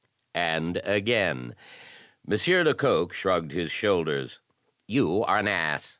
And 0.33 0.77
again:" 0.83 1.53
M. 2.27 2.39
Lecoq 2.65 3.13
shrugged 3.13 3.51
his 3.51 3.69
shoulders." 3.69 4.41
You 4.87 5.21
are 5.25 5.37
an 5.37 5.47
ass! 5.47 5.89